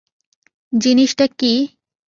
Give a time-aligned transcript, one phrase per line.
[0.73, 1.53] জিনিস টা কি?